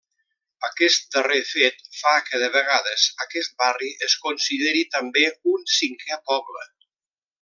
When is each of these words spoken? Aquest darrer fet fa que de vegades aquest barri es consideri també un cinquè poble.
Aquest 0.67 1.03
darrer 1.15 1.41
fet 1.49 1.83
fa 1.97 2.13
que 2.29 2.39
de 2.43 2.47
vegades 2.55 3.05
aquest 3.27 3.53
barri 3.65 3.91
es 4.09 4.17
consideri 4.25 4.83
també 4.97 5.27
un 5.53 5.71
cinquè 5.77 6.19
poble. 6.33 6.67